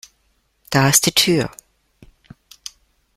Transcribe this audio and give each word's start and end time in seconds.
Da 0.71 0.89
ist 0.89 1.05
die 1.05 1.11
Tür! 1.11 1.51